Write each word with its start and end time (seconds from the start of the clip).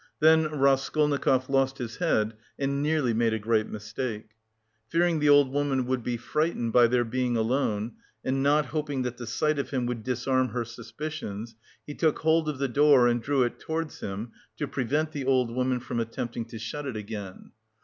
Then 0.19 0.47
Raskolnikov 0.47 1.47
lost 1.47 1.77
his 1.77 1.97
head 1.97 2.33
and 2.57 2.81
nearly 2.81 3.13
made 3.13 3.35
a 3.35 3.37
great 3.37 3.67
mistake. 3.67 4.31
Fearing 4.89 5.19
the 5.19 5.29
old 5.29 5.51
woman 5.51 5.85
would 5.85 6.01
be 6.01 6.17
frightened 6.17 6.73
by 6.73 6.87
their 6.87 7.05
being 7.05 7.37
alone, 7.37 7.97
and 8.25 8.41
not 8.41 8.65
hoping 8.65 9.03
that 9.03 9.17
the 9.17 9.27
sight 9.27 9.59
of 9.59 9.69
him 9.69 9.85
would 9.85 10.03
disarm 10.03 10.47
her 10.49 10.65
suspicions, 10.65 11.55
he 11.85 11.93
took 11.93 12.17
hold 12.17 12.49
of 12.49 12.57
the 12.57 12.67
door 12.67 13.07
and 13.07 13.21
drew 13.21 13.43
it 13.43 13.59
towards 13.59 13.99
him 13.99 14.31
to 14.57 14.67
prevent 14.67 15.11
the 15.11 15.25
old 15.25 15.51
woman 15.51 15.79
from 15.79 15.99
attempting 15.99 16.45
to 16.45 16.57
shut 16.57 16.87
it 16.87 16.95
again. 16.95 17.51